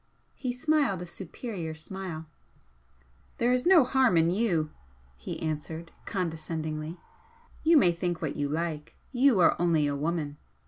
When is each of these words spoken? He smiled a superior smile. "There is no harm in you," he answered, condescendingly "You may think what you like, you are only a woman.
He 0.33 0.51
smiled 0.51 1.03
a 1.03 1.05
superior 1.05 1.75
smile. 1.75 2.25
"There 3.37 3.51
is 3.51 3.67
no 3.67 3.83
harm 3.83 4.17
in 4.17 4.31
you," 4.31 4.71
he 5.15 5.39
answered, 5.39 5.91
condescendingly 6.07 6.99
"You 7.61 7.77
may 7.77 7.91
think 7.91 8.19
what 8.19 8.35
you 8.35 8.49
like, 8.49 8.95
you 9.11 9.39
are 9.41 9.55
only 9.61 9.85
a 9.85 9.95
woman. 9.95 10.37